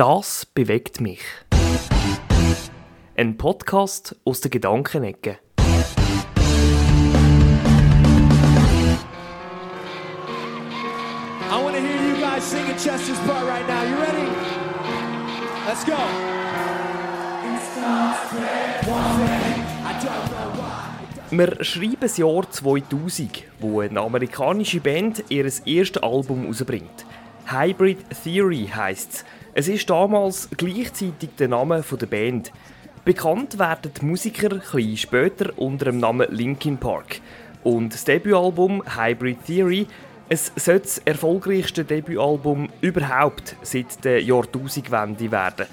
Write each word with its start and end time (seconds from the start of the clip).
Das 0.00 0.46
bewegt 0.46 1.02
mich. 1.02 1.20
Ein 3.18 3.36
Podcast 3.36 4.16
aus 4.24 4.40
der 4.40 4.50
Gedankenecke. 4.50 5.40
I 5.58 5.62
want 11.52 11.76
to 11.76 11.82
hear 11.82 12.00
you 12.08 12.16
guys 12.18 12.42
singing 12.42 12.76
Chester's 12.78 13.18
part 13.26 13.46
right 13.46 13.68
now. 13.68 13.82
You 13.82 13.96
ready? 14.00 14.26
Let's 15.66 15.84
go. 15.84 15.98
Wir 21.30 21.62
schreiben 21.62 21.96
das 22.00 22.16
Jahr 22.16 22.50
2000, 22.50 23.44
wo 23.58 23.80
eine 23.80 24.00
amerikanische 24.00 24.80
Band 24.80 25.24
ihr 25.28 25.44
erstes 25.44 26.02
Album 26.02 26.44
herausbringt. 26.44 27.04
Hybrid 27.44 27.98
Theory 28.24 28.70
heisst 28.74 29.12
es. 29.12 29.24
Es 29.52 29.68
ist 29.68 29.90
damals 29.90 30.48
gleichzeitig 30.56 31.30
der 31.38 31.48
Name 31.48 31.82
der 31.82 32.06
Band. 32.06 32.52
Bekannt 33.04 33.58
werden 33.58 33.92
die 34.00 34.04
Musiker 34.04 34.60
ein 34.72 34.96
später 34.96 35.52
unter 35.56 35.86
dem 35.86 35.98
Namen 35.98 36.26
Linkin 36.30 36.78
Park. 36.78 37.20
Und 37.64 37.92
das 37.92 38.04
Debütalbum 38.04 38.82
Hybrid 38.96 39.44
Theory 39.44 39.86
es 40.32 40.52
sollte 40.54 40.82
das 40.82 40.98
erfolgreichste 40.98 41.84
Debütalbum 41.84 42.68
überhaupt 42.80 43.56
seit 43.62 44.04
der 44.04 44.22
Jahrtausendwende 44.22 45.32
werden 45.32 45.66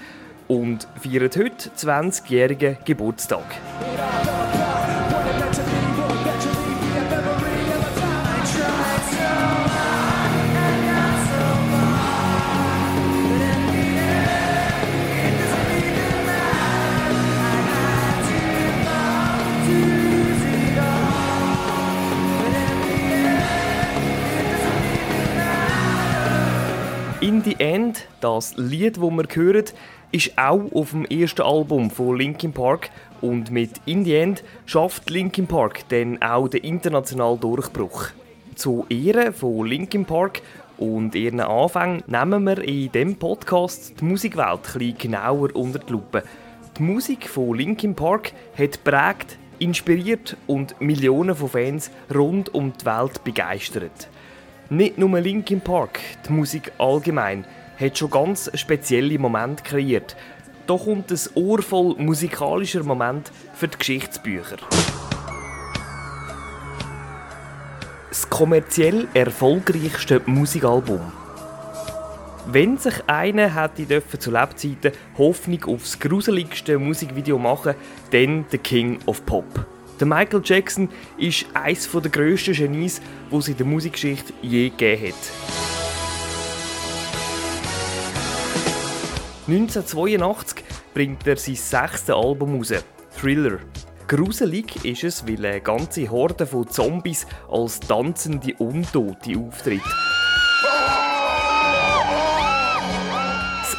und 0.47 0.87
feiert 0.99 1.37
heute 1.37 1.69
20-jährigen 1.69 2.77
Geburtstag. 2.83 3.45
In 27.27 27.43
the 27.43 27.57
End, 27.59 28.07
das 28.21 28.55
Lied, 28.55 28.95
das 28.95 29.03
wir 29.03 29.25
hören, 29.33 29.65
ist 30.13 30.37
auch 30.37 30.71
auf 30.71 30.91
dem 30.91 31.03
ersten 31.03 31.41
Album 31.41 31.91
von 31.91 32.15
Linkin 32.15 32.53
Park 32.53 32.89
und 33.19 33.51
mit 33.51 33.81
In 33.85 34.05
the 34.05 34.15
End 34.15 34.45
schafft 34.65 35.09
Linkin 35.09 35.45
Park 35.45 35.83
dann 35.89 36.21
auch 36.21 36.47
den 36.47 36.63
internationalen 36.63 37.37
Durchbruch. 37.41 38.11
Zu 38.55 38.85
Ehren 38.87 39.33
von 39.33 39.65
Linkin 39.65 40.05
Park 40.05 40.41
und 40.77 41.15
ihren 41.15 41.41
Anfängen 41.41 42.01
nehmen 42.07 42.45
wir 42.45 42.59
in 42.59 42.93
diesem 42.93 43.17
Podcast 43.17 43.99
die 43.99 44.05
Musikwelt 44.05 44.61
etwas 44.73 44.97
genauer 44.97 45.53
unter 45.53 45.79
die 45.79 45.91
Lupe. 45.91 46.23
Die 46.77 46.81
Musik 46.81 47.27
von 47.27 47.57
Linkin 47.57 47.93
Park 47.93 48.31
hat 48.57 48.85
prägt, 48.85 49.37
inspiriert 49.59 50.37
und 50.47 50.79
Millionen 50.79 51.35
von 51.35 51.49
Fans 51.49 51.91
rund 52.09 52.53
um 52.53 52.71
die 52.71 52.85
Welt 52.85 53.21
begeistert. 53.25 54.07
Nicht 54.69 54.97
nur 54.97 55.17
Linkin 55.21 55.61
Park, 55.61 56.01
die 56.27 56.33
Musik 56.33 56.73
allgemein, 56.77 57.45
hat 57.79 57.97
schon 57.97 58.09
ganz 58.09 58.51
spezielle 58.53 59.17
Momente 59.17 59.63
kreiert. 59.63 60.17
Da 60.65 60.75
kommt 60.75 61.09
ein 61.09 61.19
Ohr 61.35 61.95
musikalischer 61.97 62.83
Moment 62.83 63.31
für 63.53 63.69
die 63.69 63.77
Geschichtsbücher. 63.77 64.57
Das 68.09 68.29
kommerziell 68.29 69.07
erfolgreichste 69.13 70.21
Musikalbum. 70.25 71.13
Wenn 72.47 72.77
sich 72.77 72.95
einer 73.07 73.55
hätte 73.55 73.85
dürfen 73.85 74.19
zu 74.19 74.31
Lebzeiten 74.31 74.91
Hoffnung 75.17 75.63
aufs 75.65 75.97
gruseligste 75.97 76.77
Musikvideo 76.77 77.37
machen, 77.37 77.75
dann 78.11 78.45
der 78.51 78.59
King 78.59 78.99
of 79.05 79.25
Pop. 79.25 79.76
Der 79.99 80.05
Michael 80.05 80.41
Jackson 80.43 80.89
ist 81.17 81.45
eines 81.53 81.89
der 81.91 82.11
grössten 82.11 82.53
Genies, 82.53 83.01
die 83.31 83.35
es 83.35 83.47
in 83.47 83.57
der 83.57 83.65
Musikgeschichte 83.65 84.33
je 84.43 84.69
gegeben 84.69 85.07
hat. 85.07 85.15
1982 89.47 90.63
bringt 90.93 91.25
er 91.25 91.37
sein 91.37 91.55
sechstes 91.55 92.15
Album 92.15 92.57
raus, 92.57 92.73
Thriller. 93.19 93.59
Gruselig 94.07 94.85
ist 94.85 95.03
es, 95.03 95.27
weil 95.27 95.45
eine 95.45 95.61
ganze 95.61 96.09
Horde 96.09 96.45
von 96.45 96.67
Zombies 96.69 97.25
als 97.49 97.79
tanzende 97.79 98.53
Untote 98.57 99.37
auftritt. 99.37 99.81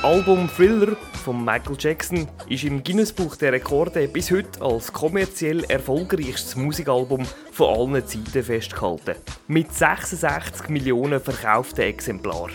Das 0.00 0.12
Album 0.12 0.48
Thriller 0.48 0.96
von 1.24 1.44
Michael 1.44 1.76
Jackson 1.76 2.28
ist 2.48 2.62
im 2.62 2.84
Guinness-Buch 2.84 3.34
der 3.34 3.52
Rekorde 3.52 4.06
bis 4.06 4.30
heute 4.30 4.62
als 4.62 4.92
kommerziell 4.92 5.64
erfolgreichstes 5.64 6.54
Musikalbum 6.54 7.26
von 7.50 7.94
allen 7.94 8.06
Zeiten 8.06 8.44
festgehalten. 8.44 9.16
Mit 9.48 9.74
66 9.74 10.68
Millionen 10.68 11.20
verkauften 11.20 11.82
Exemplaren. 11.82 12.52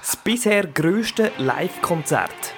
Das 0.00 0.16
bisher 0.16 0.66
grösste 0.66 1.30
Live-Konzert. 1.38 2.54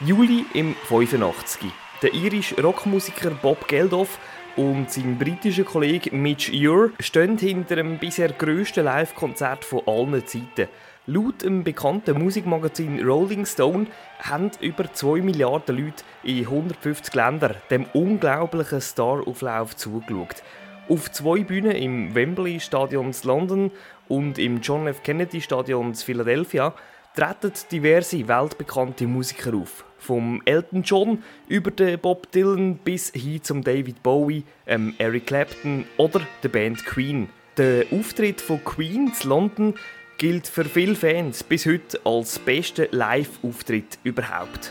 Juli 0.00 0.44
im 0.52 0.74
85. 0.86 1.70
Der 2.02 2.12
irische 2.12 2.60
Rockmusiker 2.60 3.30
Bob 3.30 3.66
Geldof 3.68 4.18
und 4.56 4.90
sein 4.90 5.18
britischer 5.18 5.64
Kollege 5.64 6.14
Mitch 6.14 6.52
Ure 6.52 6.90
stehen 7.00 7.38
hinter 7.38 7.76
dem 7.76 7.98
bisher 7.98 8.32
grössten 8.32 8.84
Live-Konzert 8.84 9.64
von 9.64 9.82
allen 9.86 10.26
Zeiten. 10.26 10.68
Laut 11.06 11.42
dem 11.42 11.64
bekannten 11.64 12.22
Musikmagazin 12.22 13.02
Rolling 13.02 13.46
Stone 13.46 13.86
haben 14.18 14.50
über 14.60 14.92
2 14.92 15.22
Milliarden 15.22 15.76
Leute 15.78 16.04
in 16.22 16.40
150 16.40 17.14
Ländern 17.14 17.56
dem 17.70 17.86
unglaublichen 17.94 18.82
Starauflauf 18.82 19.74
zugeschaut. 19.76 20.42
Auf 20.90 21.10
zwei 21.10 21.42
Bühnen 21.42 21.72
im 21.72 22.14
Wembley 22.14 22.60
Stadion 22.60 23.14
London 23.24 23.70
und 24.08 24.38
im 24.38 24.60
John 24.60 24.86
F. 24.88 25.02
Kennedy 25.02 25.40
Stadion 25.40 25.94
Philadelphia 25.94 26.74
treten 27.14 27.52
diverse 27.72 28.28
weltbekannte 28.28 29.06
Musiker 29.06 29.54
auf. 29.54 29.84
Vom 29.96 30.42
Elton 30.44 30.82
John 30.82 31.22
über 31.48 31.70
den 31.70 31.98
Bob 31.98 32.30
Dylan 32.30 32.76
bis 32.76 33.10
hin 33.10 33.42
zum 33.42 33.64
David 33.64 34.02
Bowie, 34.02 34.44
ähm 34.66 34.94
Eric 34.98 35.28
Clapton 35.28 35.86
oder 35.96 36.20
der 36.42 36.50
Band 36.50 36.84
Queen. 36.84 37.30
Der 37.56 37.84
Auftritt 37.90 38.40
von 38.40 38.62
Queen 38.64 39.12
in 39.22 39.28
London 39.28 39.74
gilt 40.20 40.46
für 40.46 40.66
viele 40.66 40.94
Fans 40.94 41.42
bis 41.42 41.64
heute 41.64 41.98
als 42.04 42.38
bester 42.38 42.88
Live-Auftritt 42.90 43.98
überhaupt. 44.04 44.70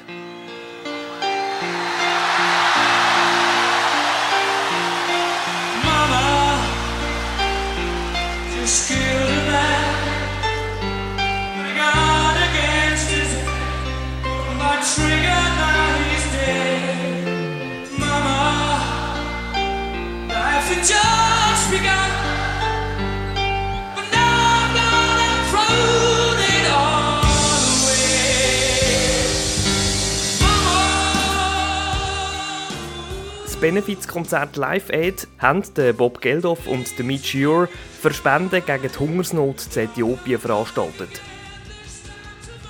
Benefizkonzert 33.61 34.55
Live 34.55 34.89
Aid 34.89 35.27
haben 35.37 35.63
Bob 35.97 36.21
Geldof 36.21 36.65
und 36.65 36.97
Mitch 36.99 37.37
Ure 37.37 37.67
für 38.01 38.13
Spenden 38.13 38.63
gegen 38.65 38.89
die 38.89 38.99
Hungersnot 38.99 39.75
in 39.75 39.83
Äthiopien 39.83 40.39
veranstaltet. 40.39 41.09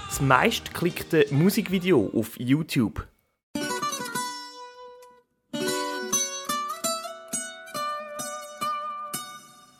Das 0.07 0.19
meistgeklickte 0.19 1.27
Musikvideo 1.29 2.09
auf 2.15 2.39
YouTube. 2.39 3.05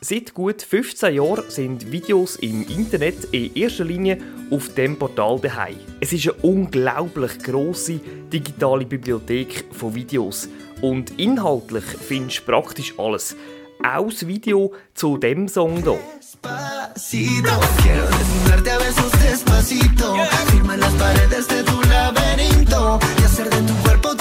Seit 0.02 0.32
gut 0.32 0.62
15 0.62 1.14
Jahren 1.14 1.44
sind 1.48 1.90
Videos 1.90 2.36
im 2.36 2.66
Internet 2.68 3.24
in 3.32 3.54
erster 3.54 3.84
Linie 3.84 4.18
auf 4.50 4.74
dem 4.74 4.96
Portal 4.96 5.38
daheim. 5.40 5.76
Es 6.00 6.12
ist 6.12 6.28
eine 6.28 6.38
unglaublich 6.42 7.38
große 7.38 8.00
digitale 8.32 8.86
Bibliothek 8.86 9.66
von 9.72 9.94
Videos 9.94 10.48
und 10.82 11.18
inhaltlich 11.18 11.84
findest 11.84 12.40
du 12.40 12.52
praktisch 12.52 12.94
alles. 12.98 13.36
Auch 13.82 14.10
das 14.10 14.26
Video 14.26 14.72
zu 14.94 15.16
dem 15.16 15.48
Song 15.48 15.82
hier. 15.82 15.98
Despacito, 16.18 17.52
quiero 17.82 18.06
desnudarte 18.06 18.72
a 18.72 18.78
besos 18.78 19.12
despacito. 19.22 20.14
Firma 20.50 20.76
las 20.76 20.92
paredes 20.94 21.48
de 21.48 21.62
tu 21.62 21.80
laberinto 21.82 22.98
y 23.18 23.24
hacer 23.24 23.48
de 23.50 23.62
tu 23.62 23.74
cuerpo 23.82 24.19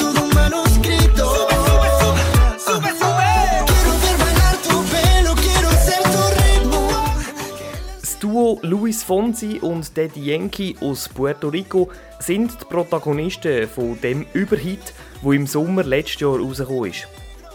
Fonsi 9.09 9.57
und 9.59 9.97
Daddy 9.97 10.23
Yankee 10.23 10.75
aus 10.81 11.09
Puerto 11.09 11.47
Rico 11.47 11.89
sind 12.19 12.51
die 12.61 12.65
Protagonisten 12.65 13.67
von 13.67 13.99
dem 14.01 14.23
Überhit, 14.33 14.93
wo 15.23 15.31
im 15.31 15.47
Sommer 15.47 15.83
letztes 15.83 16.21
Jahr 16.21 16.37
rausgekommen 16.37 16.91
ist. 16.91 17.07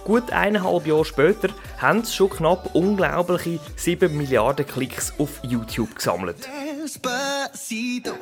Gut 0.02 0.32
eineinhalb 0.32 0.84
Jahre 0.84 1.04
später 1.04 1.50
haben 1.78 2.02
sie 2.02 2.12
schon 2.12 2.30
knapp 2.30 2.74
unglaubliche 2.74 3.60
7 3.76 4.16
Milliarden 4.16 4.66
Klicks 4.66 5.14
auf 5.16 5.40
YouTube 5.44 5.94
gesammelt. 5.94 6.48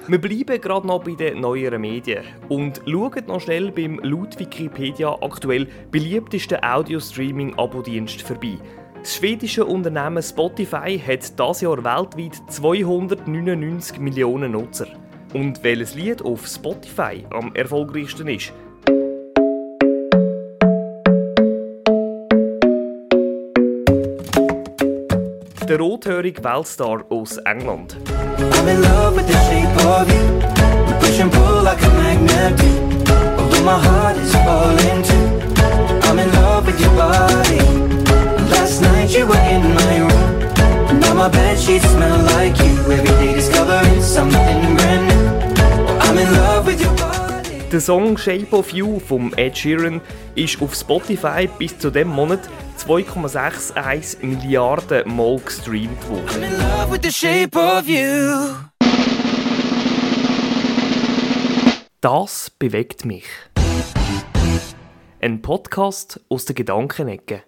Wir 0.08 0.20
bleiben 0.20 0.61
gerade 0.61 0.87
noch 0.87 1.02
bei 1.02 1.14
den 1.14 1.40
neueren 1.40 1.81
Medien 1.81 2.25
und 2.50 2.82
schauen 2.87 3.25
noch 3.28 3.40
schnell 3.40 3.73
beim 3.73 3.99
laut 4.02 4.38
Wikipedia 4.38 5.11
aktuell 5.23 5.69
beliebtesten 5.90 6.62
Audio-Streaming-Abo-Dienst 6.62 8.20
vorbei. 8.20 8.58
Das 9.02 9.16
schwedische 9.16 9.64
Unternehmen 9.64 10.22
Spotify 10.22 10.96
hat 10.96 11.37
das 11.37 11.60
Jahr 11.60 11.82
weltweit 11.82 12.40
299 12.49 13.99
Millionen 13.99 14.52
Nutzer. 14.52 14.87
Und 15.34 15.64
welches 15.64 15.96
Lied 15.96 16.22
auf 16.22 16.46
Spotify 16.46 17.26
am 17.31 17.52
erfolgreichsten 17.52 18.28
ist, 18.28 18.52
der 25.69 25.81
rothörige 25.81 26.44
Weltstar 26.44 27.04
aus 27.08 27.38
England. 27.38 27.96
I'm 34.94 35.22
sheets 41.73 41.91
smell 41.93 42.23
like 42.37 42.59
you. 42.59 42.93
Every 42.93 43.15
day 43.27 43.35
discovering 43.35 44.03
something 44.03 44.77
brand 44.77 45.09
new. 45.09 45.25
I'm 46.01 46.19
in 46.19 46.33
love 46.35 46.67
with 46.67 46.81
your 46.81 46.95
body. 46.97 47.69
Der 47.71 47.81
Song 47.81 48.19
Shape 48.19 48.53
of 48.53 48.71
You 48.73 49.01
vom 49.01 49.33
Ed 49.35 49.57
Sheeran 49.57 50.01
ist 50.35 50.61
auf 50.61 50.75
Spotify 50.75 51.49
bis 51.59 51.79
zu 51.79 51.91
dem 51.91 52.09
Monat 52.09 52.41
2,61 52.79 54.25
Milliarden 54.25 55.17
Mal 55.17 55.41
gestreamt 55.41 55.99
I'm 56.05 56.11
worden. 56.11 56.43
in 56.43 56.59
love 56.59 56.91
with 56.91 57.01
the 57.03 57.11
shape 57.11 57.57
of 57.59 57.87
you. 57.87 58.55
Das 62.03 62.51
bewegt 62.51 63.05
mich. 63.07 63.25
Ein 65.21 65.41
Podcast 65.41 66.21
aus 66.29 66.45
der 66.45 66.57
Gedankenecke. 66.57 67.45